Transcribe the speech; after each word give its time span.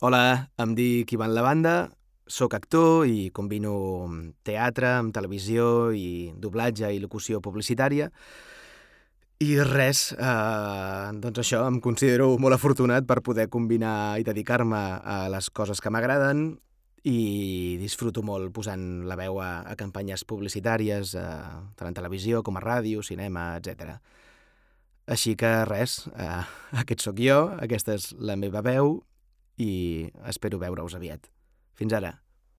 Hola, 0.00 0.48
em 0.56 0.70
dic 0.72 1.10
Ivan 1.12 1.34
Lavanda, 1.36 1.90
sóc 2.24 2.54
actor 2.56 3.02
i 3.04 3.26
combino 3.36 4.08
teatre 4.48 4.94
amb 4.96 5.12
televisió 5.12 5.90
i 5.92 6.32
doblatge 6.40 6.88
i 6.88 7.02
locució 7.02 7.42
publicitària. 7.44 8.06
I 9.44 9.58
res, 9.60 10.14
eh, 10.16 11.10
doncs 11.20 11.42
això, 11.42 11.66
em 11.68 11.82
considero 11.84 12.30
molt 12.40 12.56
afortunat 12.56 13.04
per 13.04 13.18
poder 13.20 13.50
combinar 13.52 14.16
i 14.16 14.24
dedicar-me 14.24 14.80
a 15.04 15.18
les 15.28 15.50
coses 15.50 15.84
que 15.84 15.92
m'agraden 15.92 16.56
i 17.04 17.76
disfruto 17.76 18.24
molt 18.24 18.54
posant 18.56 19.04
la 19.04 19.20
veu 19.20 19.36
a, 19.44 19.68
a 19.68 19.76
campanyes 19.76 20.24
publicitàries, 20.24 21.12
eh, 21.12 21.28
tant 21.76 21.92
en 21.92 22.00
televisió 22.00 22.40
com 22.42 22.56
a 22.56 22.64
ràdio, 22.64 23.04
cinema, 23.04 23.50
etc. 23.60 24.00
Així 25.12 25.36
que 25.36 25.52
res, 25.68 26.06
eh, 26.16 26.40
aquest 26.86 27.04
sóc 27.04 27.20
jo, 27.20 27.50
aquesta 27.60 28.00
és 28.00 28.14
la 28.16 28.40
meva 28.40 28.64
veu 28.64 29.02
i 29.60 29.70
espero 30.30 30.60
veure-us 30.62 30.96
aviat. 30.96 31.28
Fins 31.76 31.92
ara. 31.96 32.14